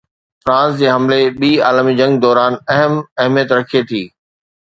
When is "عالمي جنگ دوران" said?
1.67-2.53